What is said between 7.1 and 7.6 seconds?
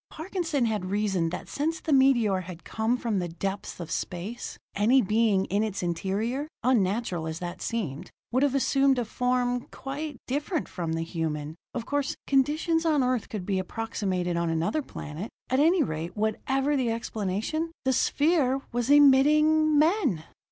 as